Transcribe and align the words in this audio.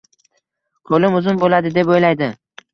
Qo‘lim 0.93 1.19
uzun 1.21 1.39
bo‘ladi 1.45 1.75
deb 1.79 1.95
o‘ylaydi 1.95 2.35